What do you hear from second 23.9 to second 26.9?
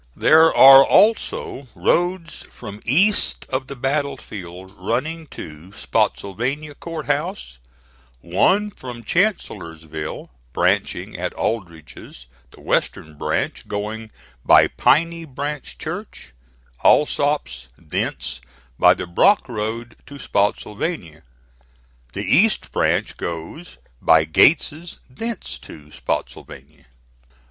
by Gates's, thence to Spottsylvania.